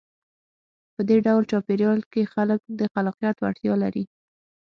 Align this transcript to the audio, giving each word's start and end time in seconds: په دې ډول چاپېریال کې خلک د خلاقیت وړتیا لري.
په 0.95 1.01
دې 1.09 1.17
ډول 1.25 1.43
چاپېریال 1.51 1.99
کې 2.11 2.29
خلک 2.33 2.59
د 2.79 2.81
خلاقیت 2.93 3.35
وړتیا 3.39 3.73
لري. 3.83 4.03